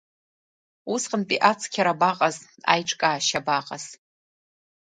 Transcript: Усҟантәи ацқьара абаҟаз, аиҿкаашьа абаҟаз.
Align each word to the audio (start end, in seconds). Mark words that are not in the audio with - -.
Усҟантәи 0.93 1.43
ацқьара 1.51 1.91
абаҟаз, 1.93 2.35
аиҿкаашьа 2.73 3.39
абаҟаз. 3.41 3.85